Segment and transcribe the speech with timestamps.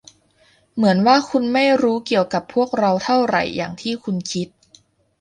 [0.75, 4.47] เหมือนว่าคุณไม่รู้เกี่ยวกับพวกเราเท่าไหร่อย่างที่คุณคิด